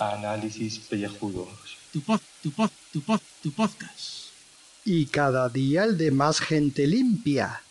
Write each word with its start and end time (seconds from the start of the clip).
Análisis 0.00 0.80
pellejudos. 0.80 1.46
Tu 1.92 2.00
pod, 2.00 2.18
tu 2.42 2.50
pod, 2.50 2.70
tu 2.92 3.00
pod, 3.00 3.20
tu 3.44 3.52
podcast. 3.52 4.32
Y 4.84 5.06
cada 5.06 5.48
día 5.48 5.84
el 5.84 5.96
de 5.96 6.10
más 6.10 6.40
gente 6.40 6.88
limpia. 6.88 7.62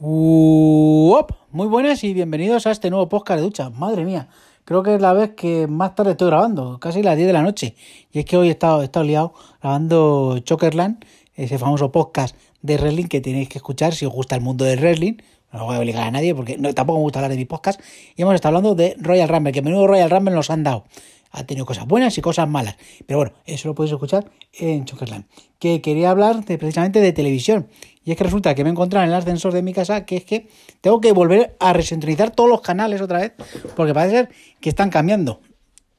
Uop. 0.00 1.30
Muy 1.52 1.68
buenas 1.68 2.02
y 2.02 2.12
bienvenidos 2.12 2.66
a 2.66 2.72
este 2.72 2.90
nuevo 2.90 3.08
podcast 3.08 3.38
de 3.38 3.44
ducha. 3.44 3.70
Madre 3.70 4.04
mía, 4.04 4.28
creo 4.64 4.82
que 4.82 4.96
es 4.96 5.00
la 5.00 5.12
vez 5.12 5.34
que 5.36 5.68
más 5.68 5.94
tarde 5.94 6.10
estoy 6.10 6.26
grabando, 6.26 6.80
casi 6.80 7.04
las 7.04 7.16
10 7.16 7.28
de 7.28 7.32
la 7.32 7.42
noche. 7.42 7.76
Y 8.10 8.18
es 8.18 8.24
que 8.24 8.36
hoy 8.36 8.48
he 8.48 8.50
estado, 8.50 8.82
he 8.82 8.86
estado 8.86 9.06
liado 9.06 9.32
grabando 9.62 10.40
Chokerland, 10.40 11.04
ese 11.36 11.58
famoso 11.58 11.92
podcast 11.92 12.36
de 12.62 12.76
wrestling 12.78 13.06
que 13.06 13.20
tenéis 13.20 13.48
que 13.48 13.58
escuchar 13.58 13.94
si 13.94 14.06
os 14.06 14.12
gusta 14.12 14.34
el 14.34 14.40
mundo 14.40 14.64
del 14.64 14.80
wrestling. 14.80 15.14
No 15.52 15.64
voy 15.66 15.76
a 15.76 15.78
obligar 15.78 16.06
a 16.06 16.10
nadie 16.10 16.34
porque 16.34 16.56
tampoco 16.74 16.98
me 16.98 17.02
gusta 17.04 17.20
hablar 17.20 17.30
de 17.30 17.36
mi 17.36 17.44
podcast. 17.44 17.80
Y 18.16 18.22
hemos 18.22 18.34
estado 18.34 18.56
hablando 18.56 18.74
de 18.74 18.96
Royal 18.98 19.28
Rumble, 19.28 19.52
que 19.52 19.62
menudo 19.62 19.86
Royal 19.86 20.10
Rumble 20.10 20.34
nos 20.34 20.50
han 20.50 20.64
dado. 20.64 20.84
Ha 21.30 21.44
tenido 21.44 21.66
cosas 21.66 21.86
buenas 21.86 22.16
y 22.18 22.20
cosas 22.20 22.48
malas. 22.48 22.76
Pero 23.06 23.18
bueno, 23.18 23.32
eso 23.44 23.68
lo 23.68 23.74
podéis 23.74 23.92
escuchar 23.92 24.30
en 24.52 24.84
Chokerland. 24.84 25.24
Que 25.58 25.80
quería 25.80 26.10
hablar 26.10 26.44
de, 26.44 26.58
precisamente 26.58 27.00
de 27.00 27.12
televisión. 27.12 27.68
Y 28.04 28.12
es 28.12 28.16
que 28.16 28.24
resulta 28.24 28.54
que 28.54 28.64
me 28.64 28.70
he 28.70 28.72
encontrado 28.72 29.04
en 29.04 29.10
el 29.10 29.16
ascensor 29.16 29.52
de 29.52 29.62
mi 29.62 29.72
casa 29.72 30.04
que 30.04 30.16
es 30.16 30.24
que 30.24 30.48
tengo 30.80 31.00
que 31.00 31.12
volver 31.12 31.56
a 31.60 31.72
resintonizar 31.72 32.30
todos 32.30 32.48
los 32.48 32.60
canales 32.60 33.00
otra 33.00 33.20
vez. 33.20 33.32
Porque 33.74 33.92
parece 33.92 34.16
ser 34.16 34.28
que 34.60 34.68
están 34.68 34.90
cambiando 34.90 35.40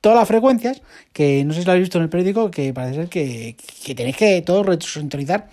todas 0.02 0.18
las 0.18 0.28
frecuencias. 0.28 0.82
Que 1.14 1.44
no 1.46 1.54
sé 1.54 1.62
si 1.62 1.66
lo 1.66 1.72
habéis 1.72 1.86
visto 1.86 1.98
en 1.98 2.04
el 2.04 2.10
periódico. 2.10 2.52
Que 2.52 2.74
parece 2.74 2.96
ser 2.96 3.10
que, 3.10 3.56
que 3.84 3.96
tenéis 3.96 4.18
que 4.18 4.42
todos 4.42 4.66
resintonizar 4.66 5.50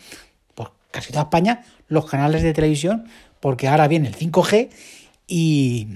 por 0.54 0.72
casi 0.90 1.12
toda 1.12 1.24
España 1.24 1.64
los 1.88 2.06
canales 2.06 2.42
de 2.42 2.52
televisión. 2.52 3.06
Porque 3.40 3.68
ahora 3.68 3.88
viene 3.88 4.08
el 4.08 4.16
5G 4.16 4.70
y 5.26 5.88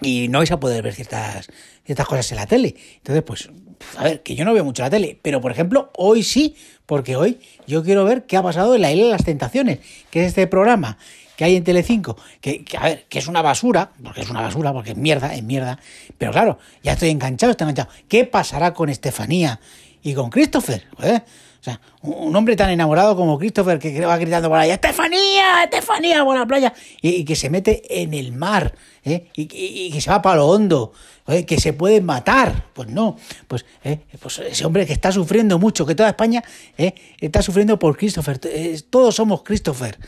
y 0.00 0.28
no 0.28 0.38
vais 0.38 0.50
a 0.50 0.60
poder 0.60 0.82
ver 0.82 0.94
ciertas, 0.94 1.48
ciertas 1.84 2.06
cosas 2.06 2.30
en 2.32 2.36
la 2.36 2.46
tele. 2.46 2.74
Entonces, 2.96 3.22
pues, 3.22 3.50
a 3.96 4.04
ver, 4.04 4.22
que 4.22 4.34
yo 4.34 4.44
no 4.44 4.54
veo 4.54 4.64
mucho 4.64 4.82
la 4.82 4.90
tele, 4.90 5.18
pero 5.22 5.40
por 5.40 5.52
ejemplo, 5.52 5.90
hoy 5.96 6.22
sí, 6.22 6.56
porque 6.86 7.16
hoy 7.16 7.38
yo 7.66 7.82
quiero 7.82 8.04
ver 8.04 8.24
qué 8.24 8.36
ha 8.36 8.42
pasado 8.42 8.74
en 8.74 8.82
la 8.82 8.92
isla 8.92 9.04
de 9.04 9.10
las 9.10 9.24
tentaciones, 9.24 9.80
que 10.10 10.22
es 10.22 10.28
este 10.28 10.46
programa 10.46 10.98
que 11.40 11.46
hay 11.46 11.56
en 11.56 11.64
Telecinco, 11.64 12.18
que, 12.42 12.62
que 12.66 12.76
a 12.76 12.82
ver, 12.82 13.06
que 13.08 13.18
es 13.18 13.26
una 13.26 13.40
basura, 13.40 13.92
porque 14.04 14.20
es 14.20 14.28
una 14.28 14.42
basura, 14.42 14.74
porque 14.74 14.90
es 14.90 14.96
mierda, 14.98 15.34
es 15.34 15.42
mierda, 15.42 15.78
pero 16.18 16.32
claro, 16.32 16.58
ya 16.82 16.92
estoy 16.92 17.08
enganchado, 17.08 17.52
estoy 17.52 17.64
enganchado. 17.64 17.88
¿Qué 18.10 18.26
pasará 18.26 18.74
con 18.74 18.90
Estefanía 18.90 19.58
y 20.02 20.12
con 20.12 20.28
Christopher? 20.28 20.86
¿Eh? 21.02 21.18
O 21.58 21.64
sea, 21.64 21.80
un 22.02 22.36
hombre 22.36 22.56
tan 22.56 22.68
enamorado 22.68 23.16
como 23.16 23.38
Christopher 23.38 23.78
que 23.78 24.04
va 24.04 24.18
gritando 24.18 24.50
por 24.50 24.58
ahí, 24.58 24.68
¡Estefanía! 24.70 25.64
¡Estefanía! 25.64 26.22
por 26.26 26.38
la 26.38 26.44
playa. 26.44 26.74
Y, 27.00 27.24
que 27.24 27.34
se 27.34 27.48
mete 27.48 28.02
en 28.02 28.12
el 28.12 28.32
mar, 28.32 28.74
¿eh? 29.02 29.30
y, 29.34 29.90
que 29.90 30.00
se 30.02 30.10
va 30.10 30.20
para 30.20 30.36
lo 30.36 30.46
hondo, 30.46 30.92
¿eh? 31.26 31.46
que 31.46 31.58
se 31.58 31.72
puede 31.72 32.02
matar. 32.02 32.66
Pues 32.74 32.90
no, 32.90 33.16
pues, 33.48 33.64
¿eh? 33.82 34.00
pues 34.20 34.40
ese 34.40 34.66
hombre 34.66 34.84
que 34.84 34.92
está 34.92 35.10
sufriendo 35.10 35.58
mucho, 35.58 35.86
que 35.86 35.94
toda 35.94 36.10
España 36.10 36.44
está 36.76 37.40
sufriendo 37.40 37.78
por 37.78 37.96
Christopher. 37.96 38.38
Todos 38.90 39.14
somos 39.14 39.42
Christopher. 39.42 39.98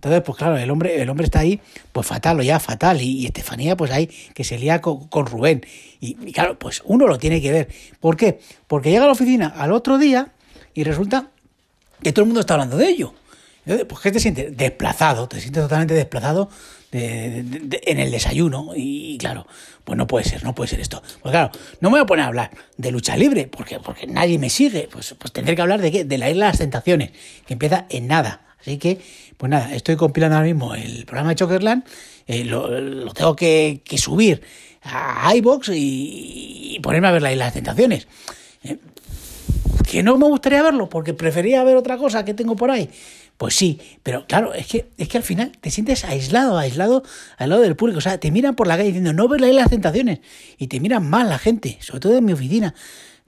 Entonces, 0.00 0.22
pues 0.22 0.38
claro, 0.38 0.56
el 0.56 0.70
hombre, 0.70 1.02
el 1.02 1.10
hombre 1.10 1.26
está 1.26 1.40
ahí, 1.40 1.60
pues 1.92 2.06
fatal, 2.06 2.40
o 2.40 2.42
ya 2.42 2.58
fatal, 2.58 3.02
y, 3.02 3.26
Estefanía, 3.26 3.76
pues 3.76 3.90
ahí, 3.90 4.06
que 4.06 4.44
se 4.44 4.58
lía 4.58 4.80
con, 4.80 5.08
con 5.08 5.26
Rubén. 5.26 5.66
Y, 6.00 6.16
y 6.26 6.32
claro, 6.32 6.58
pues 6.58 6.80
uno 6.86 7.06
lo 7.06 7.18
tiene 7.18 7.42
que 7.42 7.52
ver. 7.52 7.68
¿Por 8.00 8.16
qué? 8.16 8.40
Porque 8.66 8.90
llega 8.90 9.02
a 9.02 9.06
la 9.08 9.12
oficina 9.12 9.48
al 9.48 9.72
otro 9.72 9.98
día 9.98 10.32
y 10.72 10.84
resulta 10.84 11.28
que 12.02 12.12
todo 12.12 12.22
el 12.22 12.28
mundo 12.28 12.40
está 12.40 12.54
hablando 12.54 12.78
de 12.78 12.88
ello. 12.88 13.12
Pues 13.64 14.00
¿qué 14.00 14.10
te 14.10 14.20
sientes? 14.20 14.56
Desplazado, 14.56 15.28
te 15.28 15.38
sientes 15.38 15.62
totalmente 15.62 15.92
desplazado 15.92 16.48
de, 16.90 17.42
de, 17.42 17.58
de, 17.60 17.80
en 17.84 18.00
el 18.00 18.10
desayuno 18.10 18.72
y, 18.74 19.18
claro, 19.18 19.46
pues 19.84 19.98
no 19.98 20.06
puede 20.06 20.24
ser, 20.24 20.42
no 20.42 20.54
puede 20.54 20.70
ser 20.70 20.80
esto. 20.80 21.02
Pues 21.20 21.30
claro, 21.30 21.50
no 21.80 21.90
me 21.90 21.98
voy 21.98 22.04
a 22.04 22.06
poner 22.06 22.24
a 22.24 22.28
hablar 22.28 22.50
de 22.78 22.90
lucha 22.90 23.18
libre 23.18 23.48
porque, 23.48 23.78
porque 23.78 24.06
nadie 24.06 24.38
me 24.38 24.48
sigue, 24.48 24.88
pues, 24.90 25.14
pues 25.18 25.30
tendré 25.30 25.54
que 25.54 25.62
hablar 25.62 25.82
de 25.82 25.92
qué? 25.92 26.04
De 26.04 26.16
la 26.16 26.30
isla 26.30 26.46
de 26.46 26.52
las 26.52 26.58
tentaciones, 26.58 27.10
que 27.46 27.52
empieza 27.52 27.84
en 27.90 28.06
nada. 28.06 28.46
Así 28.60 28.78
que, 28.78 29.00
pues 29.40 29.48
nada, 29.48 29.74
estoy 29.74 29.96
compilando 29.96 30.36
ahora 30.36 30.48
mismo 30.48 30.74
el 30.74 31.06
programa 31.06 31.30
de 31.30 31.36
Chokerland, 31.36 31.82
eh, 32.26 32.44
lo, 32.44 33.10
tengo 33.14 33.34
que, 33.34 33.80
subir 33.96 34.42
a 34.82 35.34
iBox 35.34 35.70
y, 35.72 36.78
ponerme 36.82 37.08
a 37.08 37.12
ver 37.12 37.22
la 37.22 37.32
isla 37.32 37.44
de 37.44 37.46
las 37.46 37.54
tentaciones. 37.54 38.06
Eh, 38.62 38.76
que 39.88 40.02
no 40.02 40.18
me 40.18 40.26
gustaría 40.26 40.62
verlo 40.62 40.90
porque 40.90 41.14
prefería 41.14 41.64
ver 41.64 41.76
otra 41.76 41.96
cosa 41.96 42.22
que 42.22 42.34
tengo 42.34 42.54
por 42.54 42.70
ahí. 42.70 42.90
Pues 43.38 43.54
sí, 43.54 43.80
pero 44.02 44.26
claro, 44.26 44.52
es 44.52 44.66
que, 44.66 44.90
es 44.98 45.08
que 45.08 45.16
al 45.16 45.24
final 45.24 45.52
te 45.58 45.70
sientes 45.70 46.04
aislado, 46.04 46.58
aislado 46.58 47.02
al 47.38 47.48
lado 47.48 47.62
del 47.62 47.76
público. 47.76 47.96
O 47.96 48.02
sea, 48.02 48.20
te 48.20 48.30
miran 48.30 48.54
por 48.54 48.66
la 48.66 48.76
calle 48.76 48.88
diciendo, 48.88 49.14
no 49.14 49.26
ves 49.26 49.40
las 49.40 49.70
tentaciones. 49.70 50.20
Y 50.58 50.66
te 50.66 50.80
miran 50.80 51.08
mal 51.08 51.30
la 51.30 51.38
gente, 51.38 51.78
sobre 51.80 52.00
todo 52.00 52.18
en 52.18 52.26
mi 52.26 52.34
oficina. 52.34 52.74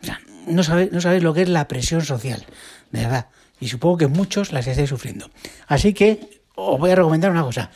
O 0.02 0.04
sea, 0.04 0.20
no 0.46 0.62
sabes, 0.62 0.92
no 0.92 1.00
sabes 1.00 1.22
lo 1.22 1.32
que 1.32 1.40
es 1.40 1.48
la 1.48 1.68
presión 1.68 2.02
social, 2.02 2.44
de 2.90 3.00
verdad. 3.00 3.28
Y 3.62 3.68
supongo 3.68 3.96
que 3.96 4.08
muchos 4.08 4.52
las 4.52 4.66
estáis 4.66 4.88
sufriendo. 4.88 5.30
Así 5.68 5.94
que 5.94 6.18
os 6.56 6.80
voy 6.80 6.90
a 6.90 6.96
recomendar 6.96 7.30
una 7.30 7.44
cosa. 7.44 7.70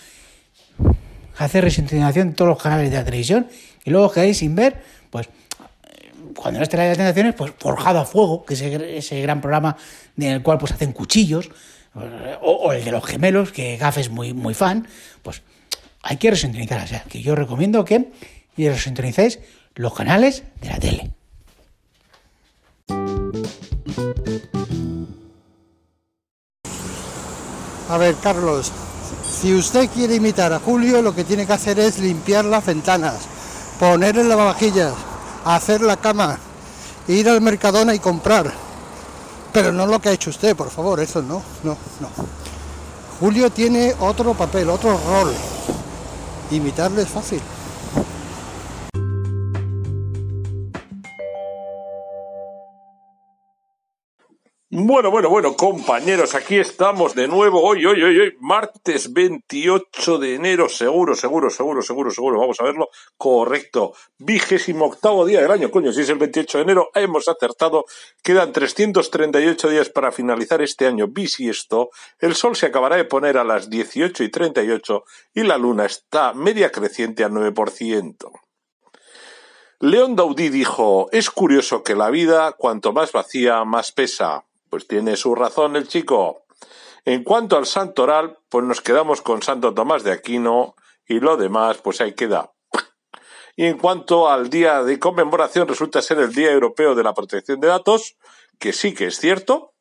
Hacer 1.39 1.63
resintonización 1.63 2.29
en 2.29 2.35
todos 2.35 2.49
los 2.49 2.61
canales 2.61 2.91
de 2.91 2.97
la 2.97 3.05
televisión 3.05 3.47
y 3.85 3.91
luego 3.91 4.07
os 4.07 4.13
quedáis 4.13 4.39
sin 4.39 4.57
ver, 4.57 4.83
pues 5.11 5.29
cuando 6.35 6.59
no 6.59 6.65
esté 6.65 6.77
la 6.77 6.87
de 6.87 6.97
tentaciones, 6.97 7.37
pues 7.37 7.53
Forjado 7.57 8.01
a 8.01 8.05
Fuego, 8.05 8.45
que 8.45 8.55
es 8.55 8.63
ese, 8.63 9.23
gran 9.23 9.41
programa 9.41 9.77
en 10.17 10.33
el 10.33 10.43
cual 10.43 10.59
pues 10.59 10.73
hacen 10.73 10.91
cuchillos, 10.91 11.51
o, 12.43 12.73
el 12.73 12.85
de 12.85 12.91
los 12.91 13.05
gemelos, 13.05 13.53
que 13.53 13.77
Gaf 13.77 13.99
es 13.99 14.11
muy, 14.11 14.35
muy 14.35 14.55
fan, 14.55 14.89
pues 15.23 15.43
hay 16.03 16.17
que 16.17 16.33
resintonizar. 16.33 16.83
O 16.83 16.87
sea, 16.89 17.05
que 17.09 17.23
yo 17.23 17.37
recomiendo 17.37 17.85
que 17.85 18.11
resintonicéis 18.57 19.39
los 19.77 19.95
canales 19.95 20.43
de 20.61 20.69
la 20.69 20.79
tele. 20.81 21.16
A 27.89 27.99
ver, 27.99 28.17
Carlos, 28.17 28.73
si 29.41 29.55
usted 29.55 29.89
quiere 29.91 30.17
imitar 30.17 30.53
a 30.53 30.59
Julio, 30.59 31.03
lo 31.03 31.15
que 31.15 31.25
tiene 31.25 31.47
que 31.47 31.53
hacer 31.53 31.79
es 31.79 31.99
limpiar 31.99 32.45
las 32.45 32.67
ventanas, 32.67 33.15
poner 33.79 34.19
en 34.19 34.29
lavavajillas, 34.29 34.93
hacer 35.45 35.83
la 35.83 35.97
cama, 35.97 36.39
ir 37.07 37.29
al 37.29 37.41
Mercadona 37.41 37.95
y 37.95 38.01
comprar. 38.01 38.53
Pero 39.53 39.73
no 39.73 39.87
lo 39.87 40.01
que 40.01 40.09
ha 40.09 40.13
hecho 40.13 40.31
usted, 40.31 40.57
por 40.57 40.71
favor, 40.71 41.01
eso 41.01 41.23
no, 41.23 41.43
no, 41.63 41.77
no. 42.01 42.09
Julio 43.21 43.51
tiene 43.51 43.95
otro 44.01 44.35
papel, 44.35 44.69
otro 44.69 44.99
rol. 45.09 45.33
Imitarle 46.51 47.03
es 47.03 47.09
fácil. 47.09 47.41
Bueno, 54.79 55.11
bueno, 55.11 55.31
bueno, 55.31 55.57
compañeros, 55.57 56.35
aquí 56.35 56.59
estamos 56.59 57.15
de 57.15 57.29
nuevo. 57.29 57.63
Hoy, 57.63 57.87
hoy, 57.87 58.03
hoy, 58.03 58.19
hoy, 58.19 58.37
martes 58.41 59.11
28 59.11 60.19
de 60.19 60.35
enero, 60.35 60.69
seguro, 60.69 61.15
seguro, 61.15 61.49
seguro, 61.49 61.81
seguro, 61.81 62.11
seguro. 62.11 62.41
Vamos 62.41 62.61
a 62.61 62.65
verlo. 62.65 62.91
Correcto. 63.17 63.95
Vigésimo 64.19 64.85
octavo 64.85 65.25
día 65.25 65.41
del 65.41 65.51
año, 65.51 65.71
coño, 65.71 65.95
si 65.95 66.03
es 66.03 66.11
el 66.11 66.19
28 66.19 66.59
de 66.59 66.65
enero, 66.65 66.91
hemos 66.95 67.27
acertado. 67.27 67.87
Quedan 68.23 68.53
338 68.53 69.71
días 69.71 69.89
para 69.89 70.13
finalizar 70.13 70.61
este 70.61 70.87
año 70.87 71.07
bisiesto. 71.09 71.89
El 72.19 72.35
sol 72.35 72.55
se 72.55 72.67
acabará 72.67 72.97
de 72.97 73.07
poner 73.07 73.39
a 73.39 73.45
las 73.45 73.71
18 73.71 74.25
y 74.25 74.29
38 74.29 75.05
y 75.33 75.43
la 75.45 75.57
luna 75.57 75.87
está 75.87 76.35
media 76.35 76.71
creciente 76.71 77.25
al 77.25 77.33
9%. 77.33 78.15
León 79.81 80.17
Daudí 80.17 80.51
dijo, 80.51 81.09
es 81.13 81.31
curioso 81.31 81.83
que 81.83 81.95
la 81.95 82.11
vida, 82.11 82.53
cuanto 82.53 82.93
más 82.93 83.13
vacía, 83.13 83.65
más 83.65 83.91
pesa. 83.93 84.45
Pues 84.77 84.89
tiene 84.89 85.17
su 85.17 85.35
razón 85.35 85.75
el 85.75 85.89
chico. 85.89 86.45
En 87.07 87.25
cuanto 87.25 87.57
al 87.57 87.65
santoral, 87.65 88.37
pues 88.51 88.63
nos 88.63 88.83
quedamos 88.83 89.23
con 89.23 89.41
Santo 89.41 89.73
Tomás 89.73 90.05
de 90.05 90.13
Aquino 90.13 90.75
y 91.09 91.19
lo 91.19 91.39
demás, 91.39 91.79
pues 91.79 92.03
ahí 92.03 92.13
queda. 92.13 92.53
Y 93.57 93.65
en 93.65 93.79
cuanto 93.79 94.29
al 94.29 94.51
día 94.51 94.83
de 94.83 94.99
conmemoración, 94.99 95.67
resulta 95.67 96.03
ser 96.03 96.19
el 96.19 96.35
Día 96.35 96.51
Europeo 96.51 96.95
de 96.95 97.03
la 97.05 97.15
Protección 97.15 97.59
de 97.59 97.69
Datos, 97.69 98.19
que 98.59 98.75
sí 98.75 98.93
que 98.93 99.07
es 99.07 99.19
cierto, 99.19 99.73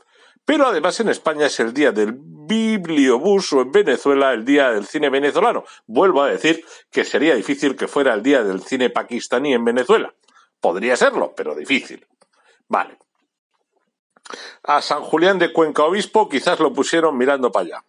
pero 0.46 0.66
además 0.66 0.98
en 1.02 1.10
España 1.10 1.48
es 1.48 1.60
el 1.60 1.74
día 1.74 1.92
del 1.92 2.14
bibliobús 2.18 3.52
o 3.52 3.64
en 3.64 3.74
Venezuela 3.74 4.32
el 4.32 4.46
día 4.46 4.72
del 4.72 4.86
cine 4.86 5.10
venezolano. 5.10 5.66
Vuelvo 5.88 6.24
a 6.24 6.30
decir 6.30 6.64
que 6.90 7.04
sería 7.04 7.36
difícil 7.36 7.76
que 7.76 7.90
fuera 7.90 8.14
el 8.14 8.24
día 8.24 8.46
del 8.46 8.62
cine 8.62 8.90
pakistaní 8.90 9.54
en 9.54 9.66
Venezuela. 9.66 10.16
Podría 10.62 10.96
serlo, 10.96 11.34
pero 11.36 11.54
difícil. 11.54 12.08
Vale. 12.70 12.98
A 14.64 14.82
San 14.82 15.02
Julián 15.02 15.40
de 15.40 15.54
Cuenca 15.54 15.84
Obispo 15.84 16.30
quizás 16.30 16.60
lo 16.60 16.74
pusieron 16.74 17.18
mirando 17.18 17.52
para 17.52 17.66
allá. 17.66 17.86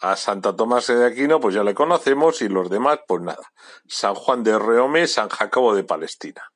A 0.00 0.16
Santa 0.16 0.54
Tomás 0.54 0.86
de 0.88 1.06
Aquino 1.06 1.40
pues 1.40 1.54
ya 1.54 1.62
le 1.62 1.74
conocemos 1.74 2.42
y 2.42 2.48
los 2.48 2.68
demás 2.68 3.00
pues 3.06 3.22
nada. 3.22 3.52
San 3.86 4.14
Juan 4.14 4.42
de 4.42 4.58
Reome, 4.58 5.06
San 5.06 5.28
Jacobo 5.28 5.74
de 5.74 5.84
Palestina. 5.84 6.52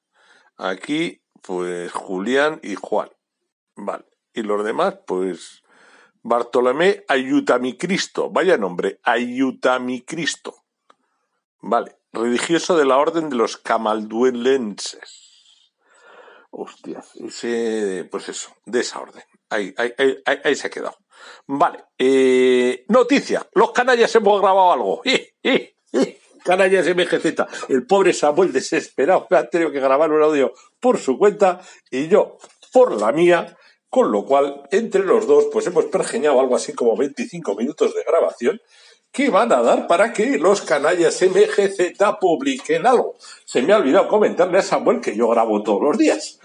Aquí 0.56 1.22
pues 1.42 1.92
Julián 1.92 2.60
y 2.62 2.74
Juan. 2.74 3.10
Vale. 3.76 4.04
Y 4.34 4.42
los 4.42 4.64
demás 4.64 4.98
pues 5.06 5.62
Bartolomé 6.22 7.04
Ayutamicristo, 7.08 8.28
vaya 8.30 8.58
nombre, 8.58 9.00
Ayutamicristo. 9.02 10.56
Vale, 11.60 11.96
religioso 12.12 12.76
de 12.76 12.84
la 12.84 12.98
orden 12.98 13.30
de 13.30 13.36
los 13.36 13.56
camalduelenses. 13.56 15.27
Hostias, 16.50 17.12
pues 18.10 18.28
eso, 18.28 18.50
de 18.64 18.80
esa 18.80 19.00
orden. 19.00 19.22
Ahí, 19.50 19.74
ahí, 19.76 19.92
ahí, 20.44 20.54
se 20.54 20.66
ha 20.66 20.70
quedado. 20.70 20.96
Vale, 21.46 21.84
eh, 21.98 22.84
noticia, 22.88 23.46
los 23.54 23.72
canallas 23.72 24.14
hemos 24.14 24.40
grabado 24.40 24.72
algo. 24.72 25.02
¡Eh, 25.04 25.34
eh! 25.42 25.74
Canallas 26.44 26.86
MGZ. 26.86 27.68
El 27.68 27.86
pobre 27.86 28.12
Samuel 28.12 28.52
desesperado 28.52 29.26
ha 29.36 29.48
tenido 29.48 29.70
que 29.70 29.80
grabar 29.80 30.10
un 30.10 30.22
audio 30.22 30.52
por 30.80 30.98
su 30.98 31.18
cuenta 31.18 31.60
y 31.90 32.08
yo 32.08 32.38
por 32.72 32.98
la 32.98 33.12
mía, 33.12 33.56
con 33.90 34.12
lo 34.12 34.24
cual 34.24 34.62
entre 34.70 35.04
los 35.04 35.26
dos 35.26 35.46
pues 35.52 35.66
hemos 35.66 35.86
pergeñado 35.86 36.40
algo 36.40 36.56
así 36.56 36.72
como 36.72 36.96
25 36.96 37.54
minutos 37.54 37.94
de 37.94 38.02
grabación 38.04 38.60
que 39.12 39.30
van 39.30 39.52
a 39.52 39.62
dar 39.62 39.86
para 39.86 40.12
que 40.12 40.38
los 40.38 40.62
canallas 40.62 41.20
MGZ 41.22 41.92
publiquen 42.20 42.86
algo. 42.86 43.16
Se 43.44 43.62
me 43.62 43.72
ha 43.72 43.78
olvidado 43.78 44.08
comentarle 44.08 44.58
a 44.58 44.62
Samuel 44.62 45.00
que 45.00 45.16
yo 45.16 45.28
grabo 45.28 45.62
todos 45.62 45.82
los 45.82 45.98
días. 45.98 46.38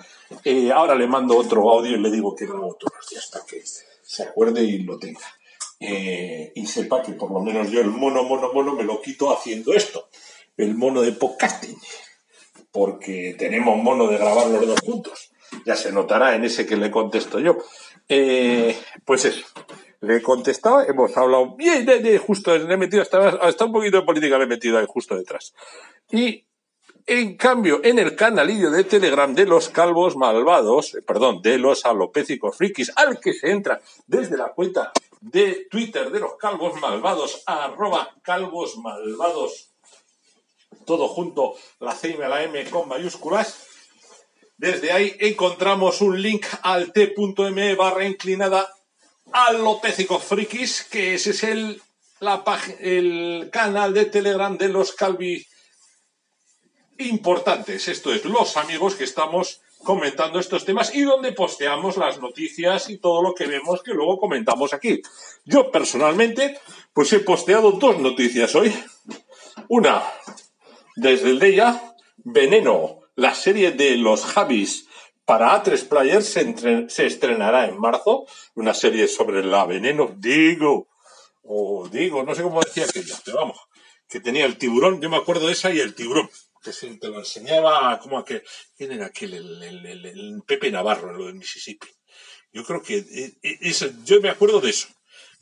Eh, 0.44 0.72
ahora 0.72 0.96
le 0.96 1.08
mando 1.08 1.38
otro 1.38 1.70
audio 1.70 1.96
y 1.96 2.00
le 2.00 2.10
digo 2.10 2.36
que 2.36 2.46
grabo 2.46 2.76
todos 2.76 2.94
los 2.98 3.10
días 3.10 3.30
para 3.32 3.46
que 3.46 3.62
se 3.64 4.24
acuerde 4.24 4.64
y 4.64 4.80
lo 4.80 4.98
tenga. 4.98 5.20
Eh, 5.80 6.54
y 6.56 6.66
sepa 6.66 7.04
que 7.04 7.12
por 7.14 7.32
lo 7.32 7.42
menos 7.42 7.70
yo 7.70 7.82
el 7.82 7.90
mono, 7.90 8.24
mono, 8.24 8.54
mono 8.54 8.74
me 8.74 8.84
lo 8.84 9.02
quito 9.02 9.36
haciendo 9.36 9.74
esto. 9.74 10.10
El 10.56 10.76
mono 10.76 11.02
de 11.02 11.12
podcasting. 11.12 11.78
Porque 12.72 13.36
tenemos 13.38 13.78
mono 13.78 14.08
de 14.08 14.18
grabar 14.18 14.48
los 14.48 14.66
dos 14.66 14.80
juntos. 14.80 15.32
Ya 15.66 15.76
se 15.76 15.92
notará 15.92 16.36
en 16.36 16.46
ese 16.46 16.66
que 16.66 16.78
le 16.78 16.90
contesto 16.90 17.40
yo. 17.40 17.58
Eh, 18.08 18.78
pues 19.06 19.26
eso. 19.26 19.46
Le 20.04 20.18
he 20.18 20.22
contestado, 20.22 20.82
hemos 20.82 21.16
hablado 21.16 21.56
bien, 21.56 21.86
bien, 21.86 22.18
justo, 22.18 22.58
le 22.58 22.74
he 22.74 22.78
metido 22.78 23.02
hasta, 23.02 23.30
hasta 23.30 23.64
un 23.64 23.72
poquito 23.72 24.02
de 24.02 24.04
política, 24.04 24.38
le 24.38 24.44
he 24.44 24.48
metido 24.48 24.78
ahí 24.78 24.86
justo 24.86 25.16
detrás. 25.16 25.54
Y 26.12 26.46
en 27.06 27.38
cambio, 27.38 27.80
en 27.86 28.00
el 28.00 28.14
canalillo 28.14 28.70
de 28.70 28.84
Telegram 28.84 29.34
de 29.34 29.46
los 29.46 29.70
calvos 29.70 30.18
malvados, 30.18 30.96
eh, 30.96 31.02
perdón, 31.02 31.42
de 31.42 31.58
los 31.58 31.86
alopécicos 31.86 32.58
frikis, 32.58 32.92
al 32.98 33.22
que 33.22 33.34
se 33.34 33.50
entra 33.50 33.82
desde 34.06 34.36
la 34.36 34.50
cuenta 34.50 34.92
de 35.22 35.68
Twitter 35.72 36.12
de 36.12 36.20
los 36.20 36.36
calvos 36.36 36.82
malvados, 36.82 37.42
arroba 37.46 38.14
calvos 38.24 38.78
malvados, 38.80 39.70
todo 40.86 41.08
junto, 41.08 41.56
la 41.80 41.94
C 41.94 42.10
y 42.10 42.18
la 42.18 42.44
M 42.44 42.70
con 42.70 42.90
mayúsculas. 42.90 43.68
Desde 44.58 44.92
ahí 44.92 45.16
encontramos 45.20 46.02
un 46.02 46.22
link 46.22 46.46
al 46.62 46.92
t.me 46.92 47.76
barra 47.76 48.06
inclinada 48.06 48.70
alopécicos 49.34 50.24
frikis, 50.24 50.84
que 50.84 51.16
ese 51.16 51.32
es 51.32 51.44
el, 51.44 51.82
el 52.80 53.50
canal 53.52 53.94
de 53.94 54.06
Telegram 54.06 54.58
de 54.58 54.70
los 54.70 54.94
calvi 54.94 55.46
importantes. 57.00 57.88
Esto 57.88 58.14
es 58.14 58.24
los 58.26 58.56
amigos 58.58 58.96
que 58.96 59.04
estamos 59.04 59.62
comentando 59.84 60.40
estos 60.40 60.64
temas 60.64 60.96
y 60.96 61.02
donde 61.02 61.34
posteamos 61.34 61.98
las 61.98 62.20
noticias 62.22 62.90
y 62.90 63.00
todo 63.00 63.22
lo 63.22 63.34
que 63.34 63.48
vemos 63.48 63.84
que 63.84 63.94
luego 63.94 64.18
comentamos 64.18 64.74
aquí. 64.74 65.02
Yo 65.46 65.72
personalmente, 65.72 66.60
pues 66.94 67.12
he 67.12 67.20
posteado 67.20 67.72
dos 67.74 68.00
noticias 68.00 68.56
hoy. 68.56 68.74
Una, 69.68 70.04
desde 70.96 71.32
el 71.32 71.40
de 71.40 71.48
ella, 71.50 71.96
Veneno, 72.18 73.02
la 73.16 73.34
serie 73.34 73.72
de 73.72 73.98
los 73.98 74.24
Javis 74.24 74.88
para 75.26 75.64
A3 75.64 75.88
Players 75.88 76.26
se, 76.28 76.90
se 76.90 77.06
estrenará 77.06 77.68
en 77.68 77.80
marzo. 77.80 78.26
Una 78.56 78.74
serie 78.74 79.08
sobre 79.08 79.44
la 79.46 79.66
Veneno, 79.66 80.14
digo, 80.18 80.90
o 81.44 81.88
digo, 81.90 82.24
no 82.24 82.36
sé 82.36 82.44
cómo 82.44 82.62
decía 82.62 82.86
aquella, 82.86 83.16
pero 83.26 83.38
vamos, 83.38 83.60
que 84.08 84.20
tenía 84.20 84.46
el 84.46 84.58
tiburón, 84.58 85.02
yo 85.02 85.10
me 85.10 85.18
acuerdo 85.18 85.48
de 85.48 85.54
esa 85.54 85.72
y 85.72 85.80
el 85.80 85.96
tiburón, 85.96 86.30
que 86.62 86.72
se 86.72 86.88
te 86.98 87.08
lo 87.10 87.20
enseñaba 87.20 88.00
como 88.00 88.24
que, 88.24 88.44
¿quién 88.78 88.92
era 88.94 89.08
aquel? 89.08 89.34
El, 89.34 89.64
el- 89.64 90.06
el- 90.06 90.44
Pepe 90.46 90.72
Navarro, 90.72 91.12
lo 91.14 91.26
del 91.26 91.36
Mississippi. 91.36 91.88
Yo 92.54 92.64
creo 92.64 92.82
que, 92.82 92.98
eh, 92.98 93.34
eso, 93.62 93.88
yo 94.06 94.22
me 94.22 94.30
acuerdo 94.30 94.62
de 94.62 94.70
eso. 94.70 94.88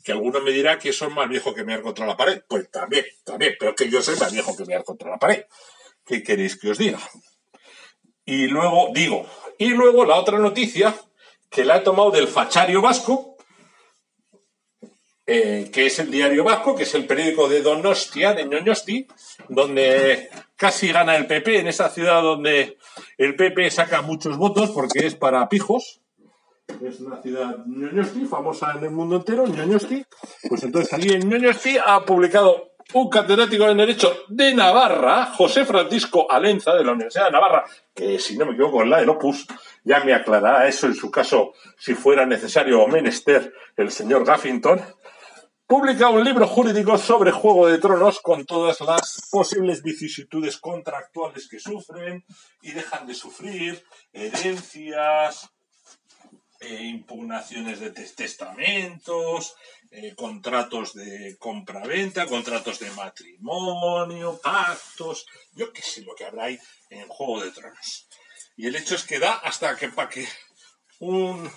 Que 0.02 0.10
alguno 0.10 0.40
me 0.40 0.50
dirá 0.50 0.78
que 0.80 0.92
son 0.92 1.14
más 1.14 1.28
viejo 1.28 1.54
que 1.54 1.62
mear 1.62 1.80
contra 1.82 2.06
la 2.06 2.16
pared. 2.16 2.42
Pues 2.48 2.68
también, 2.72 3.04
también, 3.22 3.54
pero 3.60 3.74
que 3.76 3.88
yo 3.88 4.02
soy 4.02 4.16
más 4.18 4.32
viejo 4.32 4.56
que 4.56 4.64
mear 4.64 4.82
contra 4.82 5.10
la 5.10 5.18
pared. 5.18 5.44
¿Qué 6.04 6.24
queréis 6.24 6.58
que 6.58 6.70
os 6.70 6.78
diga? 6.78 6.98
Y 8.24 8.46
luego, 8.46 8.90
digo, 8.94 9.26
y 9.58 9.68
luego 9.68 10.04
la 10.04 10.16
otra 10.16 10.38
noticia, 10.38 10.94
que 11.50 11.64
la 11.64 11.78
he 11.78 11.80
tomado 11.80 12.10
del 12.10 12.28
Fachario 12.28 12.80
Vasco, 12.80 13.36
eh, 15.24 15.70
que 15.72 15.86
es 15.86 15.98
el 15.98 16.10
Diario 16.10 16.42
Vasco, 16.42 16.74
que 16.74 16.82
es 16.82 16.94
el 16.94 17.06
periódico 17.06 17.48
de 17.48 17.62
Donostia, 17.62 18.34
de 18.34 18.44
Ñoñosti, 18.44 19.06
donde 19.48 20.28
casi 20.56 20.90
gana 20.90 21.16
el 21.16 21.26
PP, 21.26 21.60
en 21.60 21.68
esa 21.68 21.88
ciudad 21.90 22.22
donde 22.22 22.76
el 23.18 23.36
PP 23.36 23.70
saca 23.70 24.02
muchos 24.02 24.36
votos 24.36 24.70
porque 24.70 25.06
es 25.06 25.14
para 25.14 25.48
pijos. 25.48 26.00
Es 26.84 27.00
una 27.00 27.22
ciudad 27.22 27.64
Ñoñosti, 27.66 28.24
famosa 28.24 28.72
en 28.76 28.84
el 28.84 28.90
mundo 28.90 29.16
entero, 29.16 29.46
Ñoñosti. 29.46 30.04
Pues 30.48 30.64
entonces 30.64 30.92
allí 30.92 31.12
en 31.12 31.28
Ñoñosti 31.28 31.76
ha 31.84 32.04
publicado 32.04 32.71
un 32.94 33.08
catedrático 33.08 33.68
en 33.68 33.76
Derecho 33.76 34.24
de 34.28 34.54
Navarra, 34.54 35.26
José 35.26 35.64
Francisco 35.64 36.30
Alenza, 36.30 36.74
de 36.74 36.84
la 36.84 36.92
Universidad 36.92 37.26
de 37.26 37.32
Navarra, 37.32 37.64
que 37.94 38.18
si 38.18 38.36
no 38.36 38.46
me 38.46 38.52
equivoco 38.52 38.82
es 38.82 38.88
la 38.88 38.98
del 38.98 39.08
Opus, 39.08 39.46
ya 39.84 40.00
me 40.04 40.12
aclarará 40.12 40.66
eso 40.68 40.86
en 40.86 40.94
su 40.94 41.10
caso 41.10 41.52
si 41.78 41.94
fuera 41.94 42.26
necesario 42.26 42.82
o 42.82 42.88
menester 42.88 43.52
el 43.76 43.90
señor 43.90 44.24
Gaffington, 44.24 44.80
publica 45.66 46.10
un 46.10 46.22
libro 46.22 46.46
jurídico 46.46 46.98
sobre 46.98 47.30
Juego 47.30 47.66
de 47.66 47.78
Tronos 47.78 48.20
con 48.20 48.44
todas 48.44 48.80
las 48.82 49.28
posibles 49.30 49.82
vicisitudes 49.82 50.58
contractuales 50.58 51.48
que 51.48 51.58
sufren 51.58 52.24
y 52.60 52.72
dejan 52.72 53.06
de 53.06 53.14
sufrir, 53.14 53.82
herencias, 54.12 55.51
eh, 56.62 56.82
impugnaciones 56.84 57.80
de 57.80 57.90
tes- 57.90 58.14
testamentos, 58.14 59.54
eh, 59.90 60.14
contratos 60.16 60.94
de 60.94 61.36
compraventa, 61.38 62.26
contratos 62.26 62.78
de 62.78 62.90
matrimonio, 62.92 64.40
pactos, 64.42 65.26
yo 65.54 65.72
qué 65.72 65.82
sé 65.82 66.02
lo 66.02 66.14
que 66.14 66.24
habrá 66.24 66.44
ahí 66.44 66.58
en 66.90 67.06
Juego 67.08 67.42
de 67.42 67.50
Tronos. 67.50 68.08
Y 68.56 68.66
el 68.66 68.76
hecho 68.76 68.94
es 68.94 69.04
que 69.04 69.18
da 69.18 69.32
hasta 69.34 69.76
que 69.76 69.88
para 69.88 70.08
que 70.08 70.26
un 71.00 71.50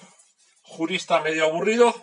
jurista 0.64 1.22
medio 1.22 1.46
aburrido 1.46 1.94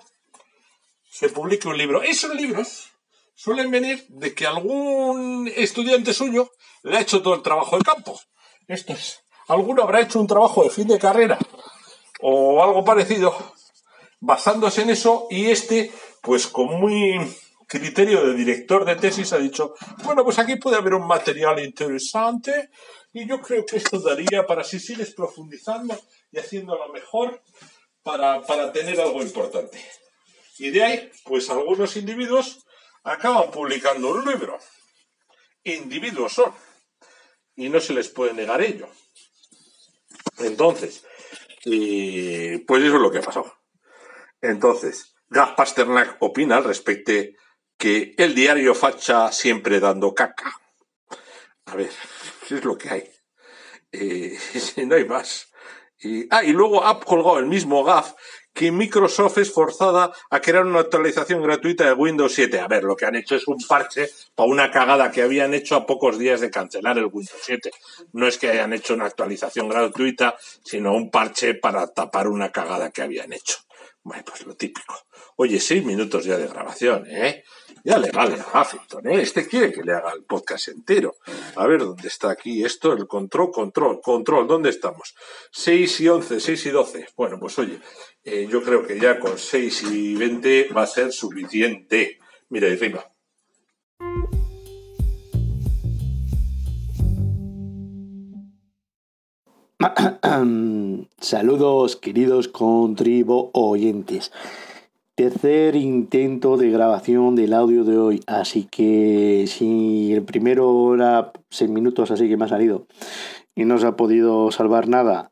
se 1.11 1.29
publique 1.29 1.69
un 1.69 1.77
libro. 1.77 2.03
Esos 2.03 2.35
libros 2.35 2.91
suelen 3.35 3.71
venir 3.71 4.07
de 4.09 4.35
que 4.35 4.47
algún 4.47 5.51
estudiante 5.55 6.15
suyo 6.15 6.53
le 6.83 6.97
ha 6.97 7.01
hecho 7.01 7.21
todo 7.23 7.35
el 7.35 7.43
trabajo 7.43 7.77
de 7.79 7.85
campo. 7.85 8.21
Esto 8.69 8.93
es, 8.93 9.21
alguno 9.49 9.83
habrá 9.83 10.01
hecho 10.01 10.21
un 10.21 10.27
trabajo 10.27 10.63
de 10.63 10.71
fin 10.71 10.87
de 10.89 10.99
carrera 10.99 11.39
o 12.23 12.63
algo 12.63 12.85
parecido 12.85 13.35
basándose 14.21 14.83
en 14.83 14.91
eso 14.91 15.27
y 15.31 15.51
este, 15.51 15.93
pues 16.23 16.47
con 16.47 16.81
muy 16.81 17.19
criterio 17.67 18.27
de 18.27 18.35
director 18.35 18.85
de 18.85 18.97
tesis 18.97 19.33
ha 19.33 19.39
dicho, 19.39 19.75
bueno, 20.05 20.25
pues 20.25 20.39
aquí 20.39 20.57
puede 20.57 20.77
haber 20.77 20.95
un 20.95 21.07
material 21.07 21.59
interesante 21.59 22.71
y 23.13 23.27
yo 23.27 23.41
creo 23.41 23.67
que 23.67 23.77
esto 23.77 23.99
daría 23.99 24.47
para 24.47 24.65
si 24.65 24.79
sigues 24.79 25.13
profundizando 25.15 25.99
y 26.31 26.39
haciéndolo 26.39 26.89
mejor 26.93 27.43
para, 28.03 28.43
para 28.43 28.73
tener 28.73 29.01
algo 29.01 29.23
importante. 29.23 29.79
Y 30.59 30.71
de 30.71 30.85
ahí, 30.85 31.11
pues 31.25 31.51
algunos 31.51 31.97
individuos 31.97 32.65
acaban 33.05 33.51
publicando 33.51 34.11
un 34.11 34.25
libro. 34.25 34.59
Individuos 35.65 36.33
son. 36.33 36.53
Y 37.57 37.69
no 37.69 37.81
se 37.81 37.93
les 37.93 38.09
puede 38.09 38.33
negar 38.33 38.63
ello. 38.63 38.89
Entonces, 40.39 41.05
y 41.65 42.59
pues 42.59 42.83
eso 42.83 42.97
es 42.97 43.03
lo 43.03 43.11
que 43.11 43.19
ha 43.19 43.23
pasado. 43.23 43.53
Entonces, 44.41 45.15
Gaz 45.29 45.53
Pasternak 45.57 46.17
opina 46.21 46.57
al 46.57 46.65
respecto 46.65 47.13
que 47.79 48.15
el 48.19 48.35
diario 48.35 48.75
facha 48.75 49.33
siempre 49.33 49.81
dando 49.81 50.15
caca. 50.15 50.61
A 51.67 51.77
ver, 51.77 51.91
es 52.51 52.65
lo 52.65 52.77
que 52.77 52.91
hay. 52.91 53.11
Eh, 53.93 54.39
no 54.87 54.95
hay 54.95 55.05
más. 55.05 55.51
Y, 55.99 56.27
ah, 56.31 56.43
y 56.43 56.53
luego 56.53 56.85
ha 56.85 57.01
colgado 57.01 57.39
el 57.39 57.47
mismo 57.47 57.85
GAF 57.85 58.15
que 58.53 58.71
Microsoft 58.71 59.39
es 59.39 59.53
forzada 59.53 60.13
a 60.31 60.41
crear 60.41 60.67
una 60.67 60.81
actualización 60.81 61.43
gratuita 61.43 61.87
de 61.87 61.93
Windows 61.93 62.35
7. 62.35 62.61
A 62.61 62.69
ver, 62.69 62.85
lo 62.85 62.97
que 62.97 63.07
han 63.07 63.17
hecho 63.17 63.35
es 63.35 63.49
un 63.49 63.59
parche 63.67 64.11
para 64.35 64.49
una 64.49 64.71
cagada 64.71 65.11
que 65.11 65.23
habían 65.23 65.55
hecho 65.55 65.77
a 65.77 65.87
pocos 65.87 66.19
días 66.19 66.41
de 66.41 66.51
cancelar 66.51 66.99
el 66.99 67.07
Windows 67.07 67.41
7. 67.43 67.71
No 68.13 68.27
es 68.27 68.39
que 68.39 68.51
hayan 68.51 68.73
hecho 68.73 68.95
una 68.95 69.07
actualización 69.07 69.69
gratuita, 69.69 70.37
sino 70.65 70.95
un 70.95 71.11
parche 71.11 71.55
para 71.55 71.87
tapar 71.89 72.29
una 72.29 72.51
cagada 72.51 72.91
que 72.91 73.03
habían 73.03 73.33
hecho. 73.33 73.57
Bueno, 74.03 74.25
pues 74.27 74.45
lo 74.47 74.55
típico. 74.55 74.95
Oye, 75.37 75.61
seis 75.61 75.85
minutos 75.85 76.25
ya 76.25 76.37
de 76.37 76.47
grabación, 76.47 77.07
¿eh? 77.09 77.45
Ya 77.85 77.99
le 77.99 78.13
vale 78.13 78.37
a 78.41 78.61
Huffington, 78.61 79.09
¿eh? 79.09 79.23
Este 79.23 79.47
quiere 79.49 79.73
que 79.73 79.83
le 79.83 79.93
haga 79.93 80.13
el 80.13 80.23
podcast 80.23 80.69
entero. 80.69 81.17
A 81.57 81.67
ver 81.67 81.81
dónde 81.81 82.07
está 82.07 82.31
aquí 82.31 82.65
esto, 82.65 82.93
el 82.93 83.09
control, 83.09 83.51
control, 83.51 84.01
control, 84.01 84.47
¿dónde 84.47 84.71
estamos? 84.71 85.17
6 85.51 86.01
y 86.01 86.09
11, 86.09 86.39
6 86.39 86.67
y 86.67 86.71
12. 86.71 87.07
Bueno, 87.17 87.41
pues 87.41 87.59
oye, 87.59 87.81
eh, 88.23 88.47
yo 88.49 88.63
creo 88.63 88.87
que 88.87 89.01
ya 89.01 89.19
con 89.19 89.37
6 89.37 89.83
y 89.91 90.15
20 90.15 90.69
va 90.69 90.83
a 90.83 90.87
ser 90.87 91.13
suficiente. 91.13 92.21
Mira, 92.51 92.69
y 92.69 92.75
arriba. 92.75 93.09
Saludos 101.21 101.97
queridos 101.97 102.47
contribo 102.47 103.51
oyentes. 103.55 104.31
Tercer 105.15 105.77
intento 105.77 106.57
de 106.57 106.71
grabación 106.71 107.37
del 107.37 107.53
audio 107.53 107.85
de 107.85 107.99
hoy, 107.99 108.23
así 108.27 108.65
que 108.65 109.45
si 109.47 110.11
el 110.15 110.23
primero 110.23 110.95
era 110.95 111.33
6 111.51 111.71
minutos, 111.71 112.11
así 112.11 112.31
que 112.31 112.39
me 112.39 112.47
ha 112.47 112.49
salido 112.49 112.87
y 113.55 113.67
no 113.67 113.77
se 113.77 113.87
ha 113.87 113.95
podido 113.95 114.51
salvar 114.53 114.89
nada, 114.89 115.31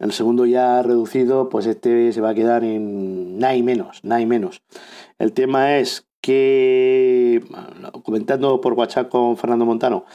el 0.00 0.10
segundo 0.10 0.46
ya 0.46 0.80
ha 0.80 0.82
reducido, 0.82 1.48
pues 1.48 1.66
este 1.66 2.12
se 2.12 2.20
va 2.20 2.30
a 2.30 2.34
quedar 2.34 2.64
en 2.64 3.38
nada 3.38 3.54
y 3.54 3.62
menos, 3.62 4.02
nada 4.02 4.20
y 4.20 4.26
menos. 4.26 4.62
El 5.20 5.32
tema 5.32 5.78
es 5.78 6.08
que, 6.20 7.44
comentando 8.02 8.60
por 8.60 8.72
WhatsApp 8.72 9.10
con 9.10 9.36
Fernando 9.36 9.64
Montano, 9.64 10.06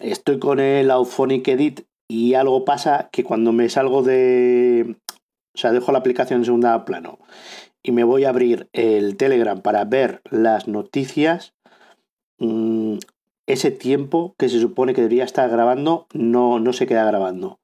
estoy 0.00 0.38
con 0.38 0.60
el 0.60 0.90
Auphonic 0.90 1.46
Edit 1.46 1.82
y 2.08 2.32
algo 2.32 2.64
pasa 2.64 3.10
que 3.12 3.22
cuando 3.22 3.52
me 3.52 3.68
salgo 3.68 4.02
de... 4.02 4.96
O 5.52 5.58
sea, 5.58 5.72
dejo 5.72 5.92
la 5.92 5.98
aplicación 5.98 6.40
en 6.40 6.44
segunda 6.46 6.84
plano 6.86 7.18
y 7.82 7.92
me 7.92 8.04
voy 8.04 8.24
a 8.24 8.30
abrir 8.30 8.68
el 8.72 9.16
Telegram 9.16 9.60
para 9.60 9.84
ver 9.84 10.20
las 10.30 10.68
noticias, 10.68 11.54
mm, 12.38 12.98
ese 13.46 13.70
tiempo 13.70 14.34
que 14.38 14.48
se 14.48 14.60
supone 14.60 14.94
que 14.94 15.00
debería 15.00 15.24
estar 15.24 15.48
grabando 15.50 16.06
no, 16.12 16.60
no 16.60 16.72
se 16.72 16.86
queda 16.86 17.04
grabando. 17.04 17.58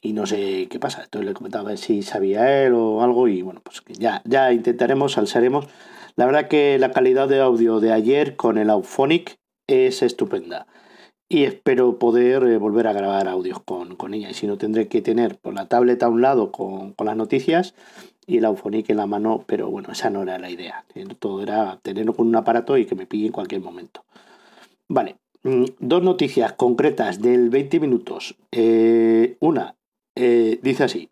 Y 0.00 0.12
no 0.12 0.26
sé 0.26 0.68
qué 0.70 0.78
pasa. 0.78 1.02
Entonces 1.04 1.26
le 1.26 1.34
comentaba 1.34 1.64
a 1.64 1.68
ver 1.68 1.78
si 1.78 2.02
sabía 2.02 2.62
él 2.64 2.74
o 2.74 3.02
algo 3.02 3.28
y 3.28 3.42
bueno, 3.42 3.60
pues 3.64 3.82
ya, 3.98 4.22
ya 4.24 4.52
intentaremos, 4.52 5.18
alzaremos. 5.18 5.66
La 6.16 6.26
verdad 6.26 6.48
que 6.48 6.78
la 6.78 6.92
calidad 6.92 7.28
de 7.28 7.40
audio 7.40 7.80
de 7.80 7.92
ayer 7.92 8.36
con 8.36 8.58
el 8.58 8.70
Auphonic 8.70 9.38
es 9.66 10.02
estupenda 10.02 10.66
y 11.28 11.44
espero 11.44 11.98
poder 11.98 12.44
eh, 12.44 12.56
volver 12.56 12.86
a 12.86 12.92
grabar 12.92 13.26
audios 13.26 13.60
con, 13.60 13.96
con, 13.96 14.14
ella. 14.14 14.30
Y 14.30 14.34
si 14.34 14.46
no, 14.46 14.58
tendré 14.58 14.88
que 14.88 15.02
tener 15.02 15.38
por 15.38 15.54
la 15.54 15.66
tablet 15.66 16.02
a 16.02 16.08
un 16.08 16.22
lado 16.22 16.52
con, 16.52 16.92
con 16.92 17.06
las 17.06 17.16
noticias 17.16 17.74
y 18.26 18.38
el 18.38 18.44
Auphonic 18.44 18.90
en 18.90 18.96
la 18.96 19.06
mano, 19.06 19.44
pero 19.46 19.70
bueno, 19.70 19.90
esa 19.92 20.10
no 20.10 20.22
era 20.22 20.38
la 20.38 20.50
idea. 20.50 20.84
Todo 21.18 21.42
era 21.42 21.78
tenerlo 21.82 22.14
con 22.14 22.26
un 22.26 22.36
aparato 22.36 22.76
y 22.76 22.84
que 22.84 22.94
me 22.94 23.06
pille 23.06 23.26
en 23.26 23.32
cualquier 23.32 23.60
momento. 23.60 24.04
Vale, 24.88 25.16
mm, 25.44 25.64
dos 25.78 26.02
noticias 26.02 26.52
concretas 26.54 27.20
del 27.20 27.50
20 27.50 27.80
minutos. 27.80 28.36
Eh, 28.50 29.36
una, 29.40 29.76
eh, 30.14 30.58
dice 30.62 30.84
así. 30.84 31.08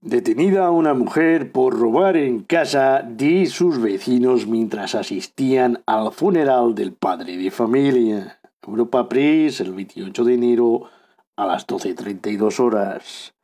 Detenida 0.00 0.70
una 0.72 0.94
mujer 0.94 1.52
por 1.52 1.78
robar 1.78 2.16
en 2.16 2.42
casa 2.42 3.02
de 3.02 3.46
sus 3.46 3.80
vecinos 3.80 4.48
mientras 4.48 4.96
asistían 4.96 5.82
al 5.86 6.10
funeral 6.12 6.74
del 6.74 6.92
padre 6.92 7.36
de 7.36 7.52
familia. 7.52 8.40
Europa 8.66 9.08
Press, 9.08 9.60
el 9.60 9.72
28 9.72 10.24
de 10.24 10.34
enero 10.34 10.82
a 11.36 11.46
las 11.46 11.66
12.32 11.68 12.58
horas. 12.58 13.34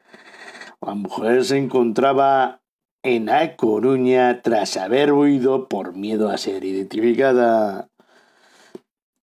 La 0.80 0.94
mujer 0.94 1.44
se 1.44 1.58
encontraba 1.58 2.60
en 3.02 3.28
A 3.30 3.56
Coruña 3.56 4.42
tras 4.42 4.76
haber 4.76 5.12
huido 5.12 5.68
por 5.68 5.94
miedo 5.94 6.28
a 6.28 6.38
ser 6.38 6.64
identificada. 6.64 7.88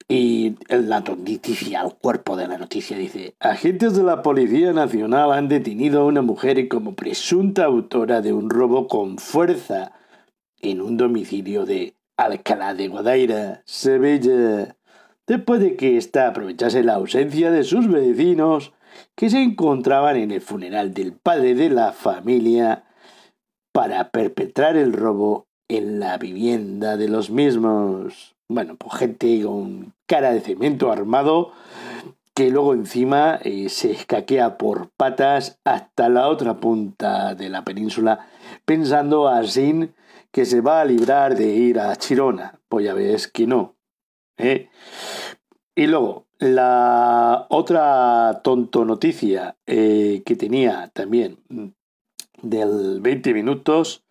Y 0.07 0.55
la 0.69 0.99
noticia, 0.99 1.81
el 1.81 1.95
cuerpo 1.95 2.35
de 2.35 2.47
la 2.47 2.57
noticia 2.57 2.97
dice, 2.97 3.35
agentes 3.39 3.95
de 3.95 4.03
la 4.03 4.21
Policía 4.21 4.71
Nacional 4.71 5.31
han 5.31 5.47
detenido 5.47 6.01
a 6.01 6.05
una 6.05 6.21
mujer 6.21 6.67
como 6.67 6.95
presunta 6.95 7.65
autora 7.65 8.21
de 8.21 8.31
un 8.31 8.49
robo 8.49 8.87
con 8.87 9.17
fuerza 9.17 9.93
en 10.61 10.81
un 10.81 10.97
domicilio 10.97 11.65
de 11.65 11.95
Alcalá 12.17 12.75
de 12.75 12.87
Guadaira, 12.87 13.63
Sevilla, 13.65 14.75
después 15.25 15.59
de 15.59 15.75
que 15.75 15.97
ésta 15.97 16.27
aprovechase 16.27 16.83
la 16.83 16.95
ausencia 16.95 17.49
de 17.49 17.63
sus 17.63 17.89
vecinos 17.89 18.73
que 19.15 19.29
se 19.29 19.41
encontraban 19.41 20.17
en 20.17 20.31
el 20.31 20.41
funeral 20.41 20.93
del 20.93 21.13
padre 21.13 21.55
de 21.55 21.69
la 21.69 21.91
familia 21.91 22.83
para 23.71 24.09
perpetrar 24.09 24.77
el 24.77 24.93
robo 24.93 25.47
en 25.67 25.99
la 25.99 26.17
vivienda 26.17 26.97
de 26.97 27.09
los 27.09 27.29
mismos. 27.29 28.35
Bueno, 28.47 28.75
pues 28.75 28.95
gente 28.95 29.41
con 29.43 29.93
cara 30.05 30.31
de 30.31 30.41
cemento 30.41 30.91
armado 30.91 31.51
que 32.35 32.49
luego 32.49 32.73
encima 32.73 33.39
eh, 33.43 33.69
se 33.69 33.91
escaquea 33.91 34.57
por 34.57 34.89
patas 34.89 35.57
hasta 35.63 36.09
la 36.09 36.27
otra 36.27 36.59
punta 36.59 37.33
de 37.33 37.49
la 37.49 37.63
península, 37.63 38.27
pensando 38.65 39.29
así 39.29 39.89
que 40.31 40.45
se 40.45 40.59
va 40.59 40.81
a 40.81 40.85
librar 40.85 41.35
de 41.35 41.47
ir 41.47 41.79
a 41.79 41.95
Chirona. 41.95 42.59
Pues 42.67 42.85
ya 42.85 42.93
ves 42.93 43.29
que 43.29 43.47
no. 43.47 43.75
¿eh? 44.37 44.69
Y 45.75 45.87
luego, 45.87 46.24
la 46.39 47.47
otra 47.49 48.41
tonto 48.43 48.85
noticia 48.85 49.55
eh, 49.65 50.21
que 50.25 50.35
tenía 50.35 50.89
también 50.93 51.37
del 52.41 52.99
20 53.01 53.33
minutos 53.33 54.03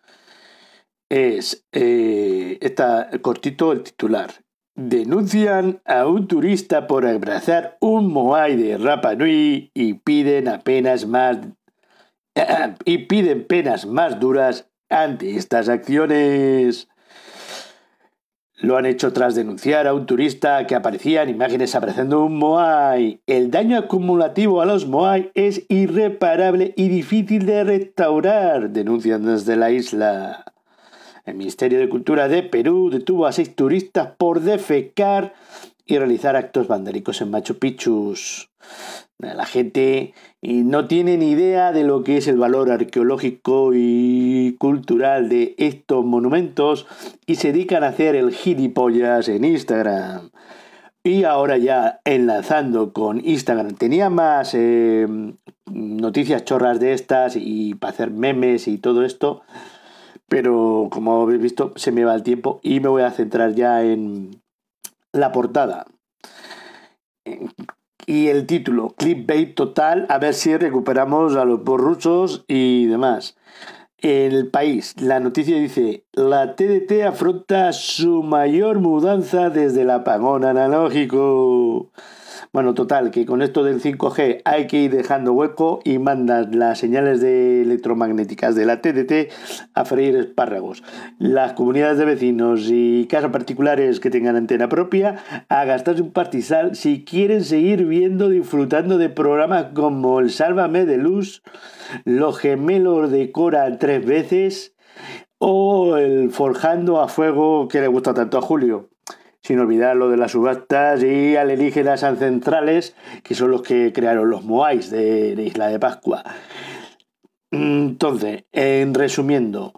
es 1.09 1.65
eh, 1.71 2.57
está 2.61 3.09
cortito 3.21 3.71
el 3.71 3.83
titular. 3.83 4.31
Denuncian 4.77 5.81
a 5.85 6.05
un 6.05 6.27
turista 6.27 6.85
por 6.87 7.05
abrazar 7.05 7.77
un 7.79 8.11
moai 8.11 8.57
de 8.57 8.77
Rapa 8.77 9.15
Nui 9.15 9.71
y 9.73 9.93
piden 9.93 10.45
más 11.07 11.37
y 12.85 12.97
piden 12.97 13.47
penas 13.47 13.85
más 13.85 14.19
duras 14.19 14.69
ante 14.89 15.37
estas 15.37 15.69
acciones. 15.69 16.89
Lo 18.65 18.77
han 18.77 18.87
hecho 18.87 19.13
tras 19.13 19.35
denunciar 19.35 19.85
a 19.85 19.93
un 19.93 20.07
turista 20.07 20.65
que 20.65 20.73
aparecía 20.73 21.21
en 21.21 21.29
imágenes 21.29 21.75
abrazando 21.75 22.25
un 22.25 22.39
Moai. 22.39 23.21
El 23.27 23.51
daño 23.51 23.77
acumulativo 23.77 24.59
a 24.59 24.65
los 24.65 24.87
Moai 24.87 25.29
es 25.35 25.67
irreparable 25.69 26.73
y 26.75 26.87
difícil 26.87 27.45
de 27.45 27.63
restaurar, 27.63 28.71
denuncian 28.71 29.23
desde 29.23 29.55
la 29.55 29.69
isla. 29.69 30.45
El 31.25 31.35
Ministerio 31.35 31.77
de 31.77 31.89
Cultura 31.89 32.27
de 32.27 32.41
Perú 32.41 32.89
detuvo 32.89 33.27
a 33.27 33.33
seis 33.33 33.55
turistas 33.55 34.13
por 34.17 34.41
defecar 34.41 35.35
y 35.85 35.99
realizar 35.99 36.35
actos 36.35 36.67
vandélicos 36.67 37.21
en 37.21 37.29
Machu 37.29 37.59
Picchu. 37.59 38.15
La 39.19 39.45
gente 39.45 40.15
no 40.47 40.87
tiene 40.87 41.17
ni 41.17 41.31
idea 41.31 41.71
de 41.71 41.83
lo 41.83 42.03
que 42.03 42.17
es 42.17 42.27
el 42.27 42.37
valor 42.37 42.69
arqueológico 42.69 43.71
y 43.73 44.55
cultural 44.59 45.27
de 45.27 45.55
estos 45.57 46.05
monumentos 46.05 46.85
y 47.25 47.35
se 47.35 47.51
dedican 47.51 47.83
a 47.83 47.87
hacer 47.87 48.15
el 48.15 48.31
gilipollas 48.31 49.27
en 49.27 49.43
Instagram. 49.43 50.29
Y 51.03 51.23
ahora 51.23 51.57
ya 51.57 51.99
enlazando 52.03 52.93
con 52.93 53.25
Instagram, 53.25 53.75
tenía 53.75 54.09
más 54.09 54.53
eh, 54.53 55.07
noticias 55.65 56.45
chorras 56.45 56.79
de 56.79 56.93
estas 56.93 57.35
y 57.35 57.75
para 57.75 57.93
hacer 57.93 58.11
memes 58.11 58.67
y 58.67 58.77
todo 58.77 59.03
esto, 59.03 59.41
pero 60.27 60.89
como 60.91 61.23
habéis 61.23 61.41
visto, 61.41 61.73
se 61.75 61.91
me 61.91 62.05
va 62.05 62.13
el 62.13 62.23
tiempo 62.23 62.59
y 62.61 62.79
me 62.81 62.89
voy 62.89 63.03
a 63.03 63.11
centrar 63.11 63.53
ya 63.55 63.83
en 63.83 64.41
la 65.11 65.31
portada. 65.31 65.85
Y 68.07 68.27
el 68.27 68.45
título, 68.45 68.93
clickbait 68.97 69.55
total, 69.55 70.05
a 70.09 70.19
ver 70.19 70.33
si 70.33 70.55
recuperamos 70.55 71.35
a 71.35 71.45
los 71.45 71.63
borruchos 71.63 72.45
y 72.47 72.85
demás. 72.85 73.35
El 73.97 74.49
país, 74.51 74.93
la 75.01 75.19
noticia 75.19 75.57
dice, 75.57 76.05
la 76.13 76.55
TDT 76.55 77.03
afronta 77.07 77.73
su 77.73 78.21
mayor 78.21 78.79
mudanza 78.79 79.49
desde 79.49 79.81
el 79.81 79.89
apagón 79.89 80.45
analógico. 80.45 81.91
Bueno, 82.55 82.73
total, 82.73 83.11
que 83.11 83.25
con 83.25 83.41
esto 83.41 83.65
del 83.65 83.81
5G 83.81 84.41
hay 84.45 84.67
que 84.67 84.83
ir 84.83 84.91
dejando 84.95 85.33
hueco 85.33 85.81
y 85.83 85.99
mandas 85.99 86.55
las 86.55 86.79
señales 86.79 87.19
de 87.19 87.61
electromagnéticas 87.63 88.55
de 88.55 88.65
la 88.65 88.79
TDT 88.79 89.29
a 89.73 89.83
freír 89.83 90.15
espárragos. 90.15 90.81
Las 91.19 91.51
comunidades 91.51 91.97
de 91.97 92.05
vecinos 92.05 92.69
y 92.71 93.07
casas 93.07 93.31
particulares 93.31 93.99
que 93.99 94.09
tengan 94.09 94.37
antena 94.37 94.69
propia 94.69 95.17
a 95.49 95.65
gastarse 95.65 96.01
un 96.01 96.13
partizal 96.13 96.77
si 96.77 97.03
quieren 97.03 97.43
seguir 97.43 97.87
viendo, 97.87 98.29
disfrutando 98.29 98.97
de 98.97 99.09
programas 99.09 99.73
como 99.73 100.21
el 100.21 100.29
Sálvame 100.29 100.85
de 100.85 100.95
Luz, 100.95 101.43
Los 102.05 102.39
Gemelos 102.39 103.11
de 103.11 103.33
Cora 103.33 103.77
tres 103.77 104.05
veces 104.05 104.75
o 105.39 105.97
el 105.97 106.31
Forjando 106.31 107.01
a 107.01 107.09
Fuego 107.09 107.67
que 107.67 107.81
le 107.81 107.87
gusta 107.87 108.13
tanto 108.13 108.37
a 108.37 108.41
Julio 108.41 108.94
sin 109.45 109.59
olvidar 109.59 109.95
lo 109.95 110.09
de 110.09 110.17
las 110.17 110.31
subastas 110.31 111.03
y 111.03 111.35
alienígenas 111.35 112.03
ancestrales, 112.03 112.95
que 113.21 113.35
son 113.35 113.51
los 113.51 113.61
que 113.61 113.93
crearon 113.93 114.27
los 114.31 114.43
Moais 114.43 114.89
de, 114.89 115.33
Isla 115.33 115.67
de 115.67 115.77
Pascua. 115.77 116.23
Entonces, 117.51 118.45
en 118.51 118.95
resumiendo, 118.95 119.73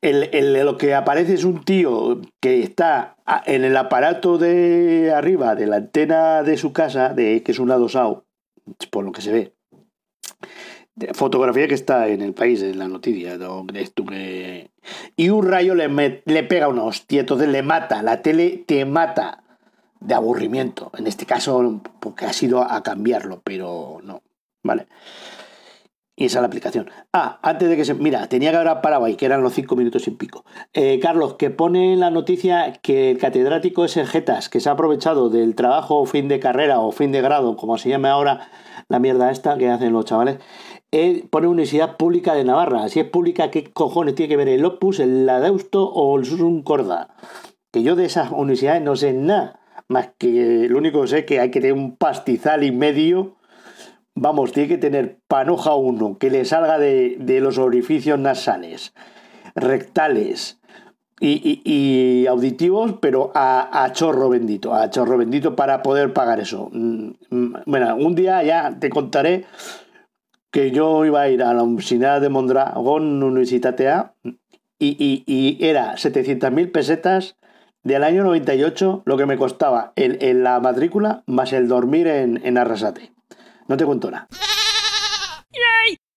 el, 0.00 0.54
lo 0.64 0.78
que 0.78 0.94
aparece 0.94 1.34
es 1.34 1.44
un 1.44 1.62
tío 1.64 2.22
que 2.40 2.62
está 2.62 3.16
en 3.44 3.64
el 3.64 3.76
aparato 3.76 4.38
de 4.38 5.12
arriba 5.14 5.54
de 5.54 5.66
la 5.66 5.76
antena 5.76 6.42
de 6.42 6.56
su 6.56 6.72
casa, 6.72 7.10
de, 7.10 7.42
que 7.42 7.52
es 7.52 7.58
un 7.58 7.70
adosado, 7.70 8.24
por 8.90 9.04
lo 9.04 9.12
que 9.12 9.20
se 9.20 9.32
ve. 9.32 9.54
Fotografía 11.12 11.68
que 11.68 11.74
está 11.74 12.08
en 12.08 12.20
el 12.22 12.34
país, 12.34 12.62
en 12.62 12.78
la 12.78 12.88
noticia. 12.88 13.36
¿no 13.36 13.66
crees 13.66 13.92
que- 13.94 14.70
Y 15.16 15.28
un 15.30 15.46
rayo 15.46 15.74
le, 15.74 15.88
met- 15.88 16.22
le 16.26 16.42
pega 16.44 16.68
una 16.68 16.84
hostia, 16.84 17.20
entonces 17.20 17.48
le 17.48 17.62
mata. 17.62 18.02
La 18.02 18.22
tele 18.22 18.64
te 18.66 18.84
mata 18.84 19.42
de 20.00 20.14
aburrimiento. 20.14 20.90
En 20.96 21.06
este 21.06 21.26
caso, 21.26 21.80
porque 22.00 22.24
ha 22.26 22.32
sido 22.32 22.62
a 22.62 22.82
cambiarlo, 22.82 23.40
pero 23.44 24.00
no. 24.02 24.22
¿Vale? 24.62 24.86
Y 26.16 26.26
esa 26.26 26.38
es 26.38 26.42
la 26.42 26.48
aplicación. 26.48 26.90
Ah, 27.14 27.38
antes 27.42 27.70
de 27.70 27.76
que 27.76 27.84
se. 27.86 27.94
Mira, 27.94 28.28
tenía 28.28 28.50
que 28.50 28.58
haber 28.58 28.82
parado 28.82 29.06
ahí, 29.06 29.14
que 29.16 29.24
eran 29.24 29.42
los 29.42 29.54
cinco 29.54 29.74
minutos 29.74 30.06
y 30.06 30.10
pico. 30.10 30.44
Eh, 30.74 30.98
Carlos, 31.00 31.34
que 31.36 31.48
pone 31.48 31.94
en 31.94 32.00
la 32.00 32.10
noticia 32.10 32.74
que 32.82 33.10
el 33.12 33.16
catedrático 33.18 33.86
es 33.86 33.94
Getas, 33.94 34.50
que 34.50 34.60
se 34.60 34.68
ha 34.68 34.72
aprovechado 34.72 35.30
del 35.30 35.54
trabajo 35.54 36.04
fin 36.04 36.28
de 36.28 36.38
carrera 36.38 36.80
o 36.80 36.92
fin 36.92 37.10
de 37.10 37.22
grado, 37.22 37.56
como 37.56 37.78
se 37.78 37.88
llama 37.88 38.10
ahora 38.10 38.50
la 38.88 38.98
mierda 38.98 39.30
esta 39.30 39.56
que 39.56 39.70
hacen 39.70 39.94
los 39.94 40.04
chavales, 40.04 40.36
pone 41.30 41.46
Universidad 41.46 41.96
Pública 41.96 42.34
de 42.34 42.44
Navarra. 42.44 42.88
Si 42.88 43.00
es 43.00 43.06
pública, 43.08 43.50
¿qué 43.50 43.64
cojones 43.64 44.14
tiene 44.14 44.28
que 44.28 44.36
ver 44.36 44.48
el 44.48 44.64
Opus, 44.64 45.00
el 45.00 45.28
Adeusto 45.28 45.88
o 45.88 46.18
el 46.18 46.24
Susun 46.24 46.62
Corda? 46.62 47.14
Que 47.70 47.82
yo 47.82 47.94
de 47.96 48.04
esas 48.06 48.30
universidades 48.32 48.82
no 48.82 48.96
sé 48.96 49.12
nada, 49.12 49.60
más 49.88 50.10
que 50.18 50.66
lo 50.68 50.78
único 50.78 51.02
que 51.02 51.08
sé 51.08 51.18
es 51.20 51.24
que 51.26 51.40
hay 51.40 51.50
que 51.50 51.60
tener 51.60 51.74
un 51.74 51.96
pastizal 51.96 52.64
y 52.64 52.72
medio 52.72 53.36
Vamos, 54.16 54.52
tiene 54.52 54.68
que 54.68 54.76
tener 54.76 55.18
panoja 55.28 55.74
uno 55.74 56.18
que 56.18 56.30
le 56.30 56.44
salga 56.44 56.78
de, 56.78 57.16
de 57.20 57.40
los 57.40 57.58
orificios 57.58 58.18
nasales, 58.18 58.92
rectales 59.54 60.58
y, 61.20 61.60
y- 61.64 62.22
y 62.22 62.26
auditivos, 62.26 62.94
pero 63.00 63.30
a, 63.34 63.84
a 63.84 63.92
chorro 63.92 64.28
bendito, 64.28 64.74
a 64.74 64.90
chorro 64.90 65.16
bendito 65.16 65.54
para 65.54 65.82
poder 65.82 66.12
pagar 66.12 66.40
eso. 66.40 66.68
Mm, 66.72 67.10
mm, 67.30 67.54
Bueno, 67.66 67.94
un 67.96 68.14
día 68.16 68.42
ya 68.42 68.76
te 68.78 68.90
contaré 68.90 69.44
que 70.50 70.70
yo 70.70 71.04
iba 71.04 71.22
a 71.22 71.28
ir 71.28 71.42
a 71.42 71.54
la 71.54 71.62
Universidad 71.62 72.20
de 72.20 72.28
Mondragón 72.28 73.22
Universitatea 73.22 74.14
y, 74.78 74.96
y, 74.98 75.24
y 75.26 75.64
era 75.64 75.94
700.000 75.96 76.72
pesetas 76.72 77.36
del 77.82 78.02
año 78.04 78.24
98 78.24 79.02
lo 79.04 79.16
que 79.16 79.26
me 79.26 79.36
costaba 79.38 79.92
el- 79.96 80.42
la 80.42 80.60
matrícula 80.60 81.22
más 81.26 81.52
el 81.52 81.68
dormir 81.68 82.06
en, 82.08 82.40
en 82.44 82.58
Arrasate. 82.58 83.12
No 83.68 83.76
te 83.76 83.84
cuento 83.86 84.10
nada. 84.10 84.26